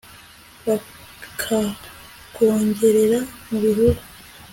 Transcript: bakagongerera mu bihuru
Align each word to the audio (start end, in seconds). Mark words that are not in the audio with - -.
bakagongerera 0.65 3.19
mu 3.47 3.57
bihuru 3.63 3.99